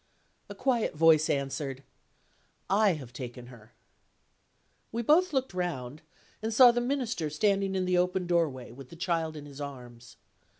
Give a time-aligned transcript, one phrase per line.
[0.49, 1.83] A quiet voice answered:
[2.71, 3.71] "I have taken her."
[4.91, 6.01] We both looked round
[6.41, 10.15] and saw the Minister standing in the open doorway, with the child in his arms.